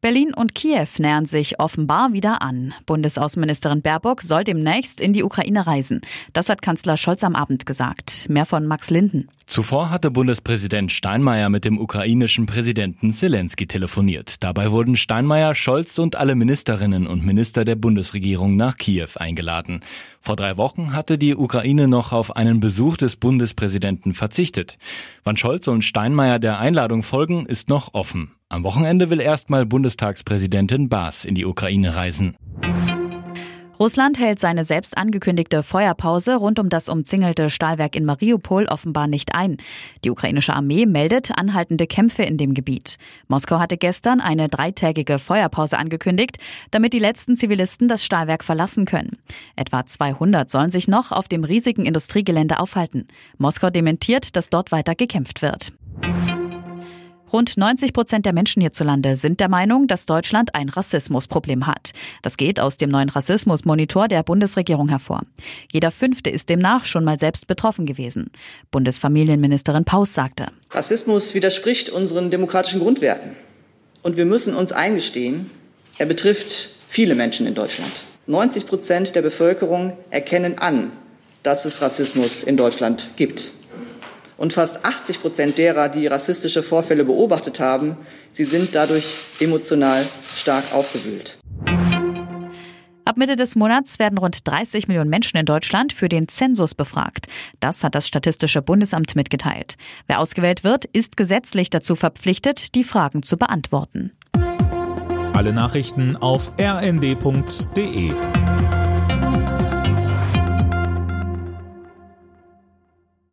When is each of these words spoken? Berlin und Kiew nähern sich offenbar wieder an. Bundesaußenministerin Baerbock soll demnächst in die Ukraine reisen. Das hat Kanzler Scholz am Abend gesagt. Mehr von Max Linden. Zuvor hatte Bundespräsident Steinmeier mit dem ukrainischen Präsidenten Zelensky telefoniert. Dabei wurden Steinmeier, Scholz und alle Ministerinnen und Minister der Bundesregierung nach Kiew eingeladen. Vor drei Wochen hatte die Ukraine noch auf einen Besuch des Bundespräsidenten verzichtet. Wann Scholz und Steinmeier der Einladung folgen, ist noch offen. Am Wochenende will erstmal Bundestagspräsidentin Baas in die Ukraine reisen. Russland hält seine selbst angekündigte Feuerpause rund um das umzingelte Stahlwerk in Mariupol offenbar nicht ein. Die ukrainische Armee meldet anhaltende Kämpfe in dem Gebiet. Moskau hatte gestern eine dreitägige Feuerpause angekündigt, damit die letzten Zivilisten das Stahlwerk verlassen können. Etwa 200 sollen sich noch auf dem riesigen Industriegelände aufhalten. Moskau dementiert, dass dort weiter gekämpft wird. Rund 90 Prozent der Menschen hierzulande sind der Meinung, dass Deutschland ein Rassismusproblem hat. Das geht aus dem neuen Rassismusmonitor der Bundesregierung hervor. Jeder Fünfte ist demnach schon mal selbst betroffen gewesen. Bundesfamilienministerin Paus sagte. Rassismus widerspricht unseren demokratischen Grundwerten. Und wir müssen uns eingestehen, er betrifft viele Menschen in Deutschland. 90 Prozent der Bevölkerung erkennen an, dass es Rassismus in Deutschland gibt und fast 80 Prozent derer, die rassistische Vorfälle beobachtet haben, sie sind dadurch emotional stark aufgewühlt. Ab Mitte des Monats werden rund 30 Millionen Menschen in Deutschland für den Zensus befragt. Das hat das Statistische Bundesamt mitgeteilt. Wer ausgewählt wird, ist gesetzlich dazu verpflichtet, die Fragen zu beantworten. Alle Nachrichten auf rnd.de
Berlin 0.00 0.32
und 0.32 0.54
Kiew 0.54 0.86
nähern 0.98 1.26
sich 1.26 1.58
offenbar 1.58 2.12
wieder 2.12 2.40
an. 2.40 2.72
Bundesaußenministerin 2.86 3.82
Baerbock 3.82 4.22
soll 4.22 4.44
demnächst 4.44 5.00
in 5.00 5.12
die 5.12 5.24
Ukraine 5.24 5.66
reisen. 5.66 6.02
Das 6.32 6.48
hat 6.48 6.62
Kanzler 6.62 6.96
Scholz 6.96 7.24
am 7.24 7.34
Abend 7.34 7.66
gesagt. 7.66 8.26
Mehr 8.28 8.46
von 8.46 8.64
Max 8.64 8.90
Linden. 8.90 9.28
Zuvor 9.48 9.90
hatte 9.90 10.12
Bundespräsident 10.12 10.92
Steinmeier 10.92 11.48
mit 11.48 11.64
dem 11.64 11.80
ukrainischen 11.80 12.46
Präsidenten 12.46 13.12
Zelensky 13.12 13.66
telefoniert. 13.66 14.44
Dabei 14.44 14.70
wurden 14.70 14.94
Steinmeier, 14.94 15.56
Scholz 15.56 15.98
und 15.98 16.14
alle 16.14 16.36
Ministerinnen 16.36 17.08
und 17.08 17.26
Minister 17.26 17.64
der 17.64 17.74
Bundesregierung 17.74 18.54
nach 18.54 18.76
Kiew 18.76 19.08
eingeladen. 19.16 19.80
Vor 20.20 20.36
drei 20.36 20.56
Wochen 20.58 20.92
hatte 20.92 21.18
die 21.18 21.34
Ukraine 21.34 21.88
noch 21.88 22.12
auf 22.12 22.36
einen 22.36 22.60
Besuch 22.60 22.98
des 22.98 23.16
Bundespräsidenten 23.16 24.14
verzichtet. 24.14 24.78
Wann 25.24 25.36
Scholz 25.36 25.66
und 25.66 25.82
Steinmeier 25.82 26.38
der 26.38 26.60
Einladung 26.60 27.02
folgen, 27.02 27.46
ist 27.46 27.68
noch 27.68 27.94
offen. 27.94 28.30
Am 28.50 28.64
Wochenende 28.64 29.10
will 29.10 29.20
erstmal 29.20 29.66
Bundestagspräsidentin 29.66 30.88
Baas 30.88 31.26
in 31.26 31.34
die 31.34 31.44
Ukraine 31.44 31.94
reisen. 31.94 32.34
Russland 33.78 34.18
hält 34.18 34.38
seine 34.38 34.64
selbst 34.64 34.96
angekündigte 34.96 35.62
Feuerpause 35.62 36.34
rund 36.34 36.58
um 36.58 36.70
das 36.70 36.88
umzingelte 36.88 37.50
Stahlwerk 37.50 37.94
in 37.94 38.06
Mariupol 38.06 38.64
offenbar 38.66 39.06
nicht 39.06 39.34
ein. 39.34 39.58
Die 40.02 40.10
ukrainische 40.10 40.54
Armee 40.54 40.86
meldet 40.86 41.30
anhaltende 41.36 41.86
Kämpfe 41.86 42.22
in 42.22 42.38
dem 42.38 42.54
Gebiet. 42.54 42.96
Moskau 43.28 43.58
hatte 43.58 43.76
gestern 43.76 44.20
eine 44.20 44.48
dreitägige 44.48 45.18
Feuerpause 45.18 45.76
angekündigt, 45.76 46.38
damit 46.70 46.94
die 46.94 46.98
letzten 46.98 47.36
Zivilisten 47.36 47.86
das 47.86 48.02
Stahlwerk 48.02 48.42
verlassen 48.42 48.86
können. 48.86 49.18
Etwa 49.56 49.84
200 49.84 50.50
sollen 50.50 50.70
sich 50.70 50.88
noch 50.88 51.12
auf 51.12 51.28
dem 51.28 51.44
riesigen 51.44 51.84
Industriegelände 51.84 52.58
aufhalten. 52.60 53.06
Moskau 53.36 53.68
dementiert, 53.68 54.36
dass 54.36 54.48
dort 54.48 54.72
weiter 54.72 54.94
gekämpft 54.94 55.42
wird. 55.42 55.72
Rund 57.32 57.58
90 57.58 57.92
Prozent 57.92 58.24
der 58.24 58.32
Menschen 58.32 58.62
hierzulande 58.62 59.14
sind 59.16 59.40
der 59.40 59.50
Meinung, 59.50 59.86
dass 59.86 60.06
Deutschland 60.06 60.54
ein 60.54 60.70
Rassismusproblem 60.70 61.66
hat. 61.66 61.92
Das 62.22 62.38
geht 62.38 62.58
aus 62.58 62.78
dem 62.78 62.88
neuen 62.88 63.10
Rassismusmonitor 63.10 64.08
der 64.08 64.22
Bundesregierung 64.22 64.88
hervor. 64.88 65.22
Jeder 65.70 65.90
Fünfte 65.90 66.30
ist 66.30 66.48
demnach 66.48 66.86
schon 66.86 67.04
mal 67.04 67.18
selbst 67.18 67.46
betroffen 67.46 67.84
gewesen. 67.84 68.30
Bundesfamilienministerin 68.70 69.84
Paus 69.84 70.14
sagte. 70.14 70.46
Rassismus 70.70 71.34
widerspricht 71.34 71.90
unseren 71.90 72.30
demokratischen 72.30 72.80
Grundwerten. 72.80 73.36
Und 74.02 74.16
wir 74.16 74.24
müssen 74.24 74.54
uns 74.54 74.72
eingestehen, 74.72 75.50
er 75.98 76.06
betrifft 76.06 76.70
viele 76.88 77.14
Menschen 77.14 77.46
in 77.46 77.54
Deutschland. 77.54 78.04
90 78.26 78.66
Prozent 78.66 79.14
der 79.14 79.22
Bevölkerung 79.22 79.98
erkennen 80.10 80.58
an, 80.58 80.92
dass 81.42 81.66
es 81.66 81.82
Rassismus 81.82 82.42
in 82.42 82.56
Deutschland 82.56 83.10
gibt 83.16 83.52
und 84.38 84.54
fast 84.54 84.86
80 84.86 85.20
Prozent 85.20 85.58
derer, 85.58 85.90
die 85.90 86.06
rassistische 86.06 86.62
Vorfälle 86.62 87.04
beobachtet 87.04 87.60
haben, 87.60 87.98
sie 88.30 88.44
sind 88.44 88.74
dadurch 88.74 89.16
emotional 89.40 90.06
stark 90.34 90.72
aufgewühlt. 90.72 91.38
Ab 93.04 93.16
Mitte 93.16 93.36
des 93.36 93.56
Monats 93.56 93.98
werden 93.98 94.18
rund 94.18 94.46
30 94.46 94.86
Millionen 94.86 95.10
Menschen 95.10 95.38
in 95.38 95.46
Deutschland 95.46 95.92
für 95.92 96.08
den 96.08 96.28
Zensus 96.28 96.74
befragt. 96.74 97.26
Das 97.58 97.82
hat 97.82 97.94
das 97.94 98.06
Statistische 98.06 98.62
Bundesamt 98.62 99.16
mitgeteilt. 99.16 99.76
Wer 100.06 100.20
ausgewählt 100.20 100.62
wird, 100.62 100.84
ist 100.84 101.16
gesetzlich 101.16 101.70
dazu 101.70 101.96
verpflichtet, 101.96 102.74
die 102.74 102.84
Fragen 102.84 103.22
zu 103.22 103.38
beantworten. 103.38 104.12
Alle 105.32 105.52
Nachrichten 105.52 106.16
auf 106.16 106.52
rnd.de 106.60 108.12